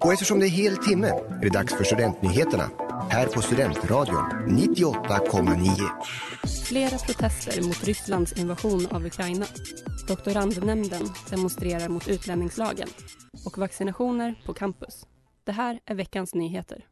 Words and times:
Och 0.00 0.12
eftersom 0.12 0.40
det 0.40 0.46
är 0.46 0.50
hel 0.50 0.76
timme 0.76 1.08
är 1.08 1.40
det 1.40 1.48
dags 1.48 1.74
för 1.74 1.84
Studentnyheterna 1.84 2.70
här 3.10 3.26
på 3.26 3.42
Studentradion 3.42 4.24
98,9. 4.48 5.68
Flera 6.64 6.98
protester 6.98 7.62
mot 7.62 7.84
Rysslands 7.84 8.32
invasion 8.32 8.86
av 8.86 9.06
Ukraina. 9.06 9.46
Doktorandnämnden 10.08 11.02
demonstrerar 11.30 11.88
mot 11.88 12.08
utlänningslagen 12.08 12.88
och 13.46 13.58
vaccinationer 13.58 14.42
på 14.46 14.54
campus. 14.54 15.06
Det 15.44 15.52
här 15.52 15.80
är 15.84 15.94
veckans 15.94 16.34
nyheter. 16.34 16.84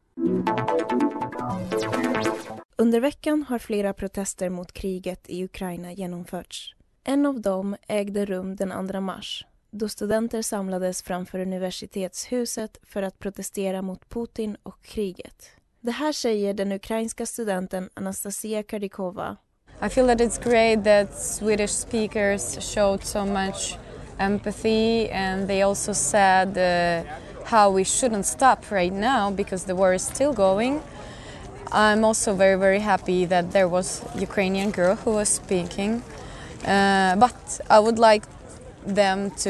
Under 2.75 2.99
veckan 2.99 3.45
har 3.49 3.59
flera 3.59 3.93
protester 3.93 4.49
mot 4.49 4.73
kriget 4.73 5.29
i 5.29 5.43
Ukraina 5.43 5.93
genomförts. 5.93 6.75
En 7.03 7.25
av 7.25 7.41
dem 7.41 7.75
ägde 7.87 8.25
rum 8.25 8.55
den 8.55 8.89
2 8.89 9.01
mars 9.01 9.45
då 9.71 9.89
studenter 9.89 10.41
samlades 10.41 11.01
framför 11.01 11.39
universitetshuset 11.39 12.77
för 12.83 13.03
att 13.03 13.19
protestera 13.19 13.81
mot 13.81 14.09
Putin 14.09 14.57
och 14.63 14.81
kriget. 14.81 15.49
Det 15.81 15.91
här 15.91 16.11
säger 16.11 16.53
den 16.53 16.71
ukrainska 16.71 17.25
studenten 17.25 17.89
Anastasia 17.93 18.63
Kardikova. 18.63 19.37
I 19.85 19.89
feel 19.89 20.07
that 20.07 20.19
it's 20.19 20.39
great 20.43 20.83
that 20.83 21.23
Swedish 21.23 21.73
speakers 21.73 22.73
showed 22.73 23.03
so 23.03 23.25
much 23.25 23.77
empathy 24.17 25.09
and 25.11 25.47
they 25.47 25.61
also 25.61 25.93
said 25.93 26.47
uh, 26.57 27.05
how 27.45 27.69
we 27.69 27.83
shouldn't 27.83 28.25
stop 28.25 28.71
right 28.71 28.93
now 28.93 29.31
because 29.31 29.65
the 29.65 29.73
war 29.73 29.93
is 29.93 30.01
still 30.01 30.33
going. 30.33 30.81
I'm 31.71 32.03
also 32.03 32.33
very 32.33 32.55
very 32.55 32.79
happy 32.79 33.25
that 33.25 33.51
there 33.51 33.67
was 33.67 34.01
Ukrainian 34.19 34.71
girl 34.71 34.95
who 34.95 35.11
was 35.11 35.29
speaking. 35.29 36.01
Uh, 36.65 37.15
but 37.15 37.61
I 37.69 37.79
would 37.79 37.99
like 37.99 38.23
them 38.95 39.31
to 39.31 39.49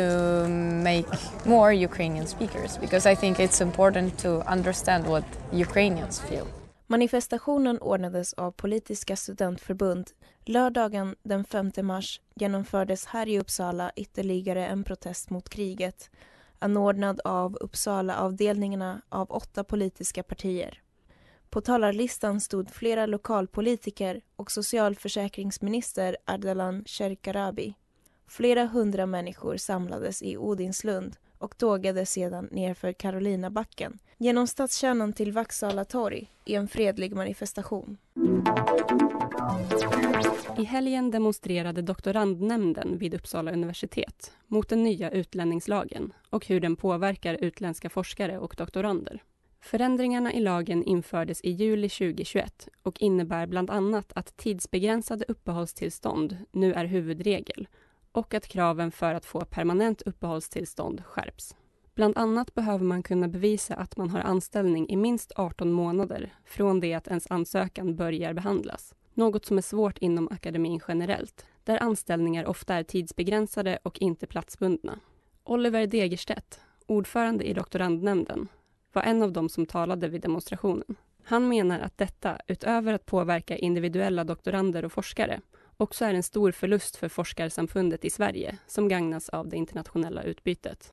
make 0.84 1.08
more 1.46 1.74
Ukrainian 1.74 2.28
speakers 2.28 2.80
because 2.80 3.12
I 3.12 3.16
think 3.16 3.40
it's 3.40 3.62
important 3.62 4.18
to 4.20 4.30
understand 4.52 5.08
what 5.08 5.26
Ukrainians 5.52 6.20
feel. 6.20 6.46
Manifestationen 6.88 7.80
ordnades 7.82 8.34
av 8.34 8.52
politiska 8.52 9.16
studentförbund. 9.16 10.12
Lördagen 10.46 11.16
den 11.24 11.44
5 11.44 11.72
mars 11.82 12.22
genomfördes 12.36 13.06
här 13.06 13.30
i 13.30 13.40
Uppsala 13.40 13.92
ytterligare 13.96 14.66
en 14.68 14.84
protest 14.84 15.30
mot 15.30 15.50
kriget 15.50 16.10
anordnad 16.60 17.22
av 17.24 17.58
Uppsala-avdelningarna 17.62 19.02
av 19.10 19.32
åtta 19.32 19.64
politiska 19.64 20.24
partier. 20.24 20.82
På 21.50 21.62
talarlistan 21.62 22.42
stod 22.42 22.70
flera 22.72 23.06
lokalpolitiker 23.06 24.22
och 24.36 24.52
socialförsäkringsminister 24.52 26.18
Ardalan 26.26 26.84
Shekarabi. 26.86 27.74
Flera 28.28 28.66
hundra 28.66 29.06
människor 29.06 29.58
samlades 29.58 30.22
i 30.22 30.38
Odinslund 30.38 31.16
och 31.38 31.58
tågade 31.58 32.06
sedan 32.06 32.50
nerför 32.52 32.94
Karolinabacken 32.94 34.00
genom 34.18 34.48
stadskärnan 34.48 35.14
till 35.14 35.32
Vaksala 35.32 35.86
torg 35.86 36.32
i 36.46 36.56
en 36.56 36.68
fredlig 36.68 37.16
manifestation. 37.16 37.98
I 40.58 40.64
helgen 40.64 41.12
demonstrerade 41.12 41.82
doktorandnämnden 41.82 42.98
vid 42.98 43.14
Uppsala 43.14 43.52
universitet 43.52 44.32
mot 44.48 44.70
den 44.70 44.84
nya 44.84 45.12
utlänningslagen 45.12 46.14
och 46.30 46.48
hur 46.48 46.60
den 46.60 46.76
påverkar 46.76 47.38
utländska 47.42 47.90
forskare 47.90 48.40
och 48.40 48.56
doktorander. 48.58 49.24
Förändringarna 49.62 50.34
i 50.34 50.40
lagen 50.40 50.84
infördes 50.84 51.42
i 51.42 51.52
juli 51.52 51.90
2021 51.90 52.68
och 52.84 53.02
innebär 53.02 53.48
bland 53.48 53.70
annat 53.70 54.12
att 54.16 54.38
tidsbegränsade 54.38 55.26
uppehållstillstånd 55.28 56.38
nu 56.52 56.74
är 56.74 56.86
huvudregel 56.86 57.68
och 58.18 58.34
att 58.34 58.48
kraven 58.48 58.92
för 58.92 59.14
att 59.14 59.26
få 59.26 59.40
permanent 59.40 60.02
uppehållstillstånd 60.02 61.04
skärps. 61.06 61.56
Bland 61.96 62.18
annat 62.18 62.54
behöver 62.54 62.86
man 62.86 63.04
kunna 63.04 63.28
bevisa 63.28 63.76
att 63.76 63.98
man 63.98 64.10
har 64.10 64.20
anställning 64.20 64.90
i 64.90 64.96
minst 64.96 65.32
18 65.36 65.72
månader 65.72 66.34
från 66.46 66.80
det 66.80 66.94
att 66.94 67.08
ens 67.08 67.32
ansökan 67.32 67.96
börjar 67.96 68.34
behandlas. 68.34 68.96
Något 69.14 69.46
som 69.46 69.58
är 69.58 69.62
svårt 69.62 69.98
inom 69.98 70.28
akademin 70.28 70.80
generellt, 70.88 71.46
där 71.64 71.84
anställningar 71.84 72.46
ofta 72.46 72.76
är 72.76 72.84
tidsbegränsade 72.84 73.80
och 73.84 74.00
inte 74.02 74.28
platsbundna. 74.28 75.00
Oliver 75.44 75.88
Degerstedt, 75.88 76.60
ordförande 76.86 77.44
i 77.44 77.54
doktorandnämnden, 77.54 78.48
var 78.94 79.02
en 79.04 79.24
av 79.24 79.32
dem 79.32 79.50
som 79.50 79.66
talade 79.66 80.08
vid 80.08 80.22
demonstrationen. 80.22 80.96
Han 81.24 81.48
menar 81.48 81.80
att 81.80 81.98
detta, 81.98 82.38
utöver 82.48 82.94
att 82.94 83.06
påverka 83.06 83.58
individuella 83.58 84.24
doktorander 84.24 84.86
och 84.86 84.92
forskare, 84.92 85.42
också 85.78 86.06
är 86.06 86.14
en 86.14 86.24
stor 86.24 86.52
förlust 86.52 86.96
för 86.96 87.10
forskarsamfundet 87.10 88.06
i 88.06 88.10
Sverige 88.10 88.58
som 88.68 88.88
gagnas 88.88 89.30
av 89.30 89.48
det 89.48 89.58
internationella 89.58 90.24
utbytet. 90.24 90.92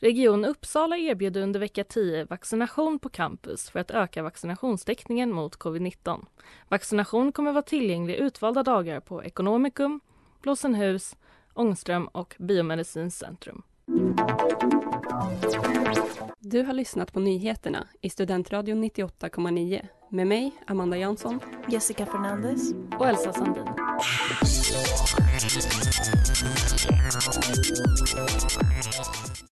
Region 0.00 0.44
Uppsala 0.44 0.96
erbjuder 0.96 1.40
under 1.40 1.60
vecka 1.60 1.84
10 1.84 2.24
vaccination 2.24 2.98
på 2.98 3.08
campus 3.08 3.70
för 3.70 3.80
att 3.80 3.90
öka 3.90 4.22
vaccinationstäckningen 4.22 5.32
mot 5.32 5.58
covid-19. 5.58 6.26
Vaccination 6.68 7.32
kommer 7.32 7.52
vara 7.52 7.62
tillgänglig 7.62 8.14
utvalda 8.14 8.62
dagar 8.62 9.00
på 9.00 9.24
Ekonomikum, 9.24 10.00
Blåsenhus, 10.42 11.16
Ångström 11.54 12.06
och 12.06 12.34
Biomedicinskt 12.38 13.20
centrum. 13.20 13.62
Du 16.38 16.62
har 16.62 16.72
lyssnat 16.72 17.12
på 17.12 17.20
nyheterna 17.20 17.88
i 18.00 18.10
Studentradion 18.10 18.84
98,9 18.84 19.86
med 20.10 20.26
mig, 20.26 20.52
Amanda 20.66 20.96
Jansson, 20.96 21.40
Jessica 21.68 22.06
Fernandez 22.06 22.72
och 22.98 23.08
Elsa 23.08 23.32
Sandin. 23.32 23.66